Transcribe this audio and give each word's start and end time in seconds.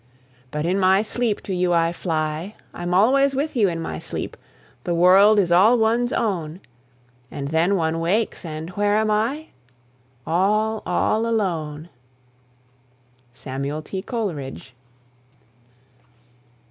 But 0.49 0.65
in 0.65 0.79
my 0.79 1.03
sleep 1.03 1.41
to 1.43 1.53
you 1.53 1.73
I 1.73 1.93
fly: 1.93 2.55
I'm 2.73 2.91
always 2.91 3.35
with 3.35 3.55
you 3.55 3.69
in 3.69 3.79
my 3.79 3.99
sleep! 3.99 4.35
The 4.83 4.95
world 4.95 5.37
is 5.37 5.51
all 5.51 5.77
one's 5.77 6.11
own. 6.11 6.59
And 7.29 7.49
then 7.49 7.75
one 7.75 7.99
wakes, 7.99 8.43
and 8.43 8.71
where 8.71 8.97
am 8.97 9.11
I? 9.11 9.49
All, 10.25 10.81
all 10.87 11.27
alone. 11.27 11.89
SAMUEL 13.33 13.83
T. 13.83 14.01
COLERIDGE. 14.01 14.73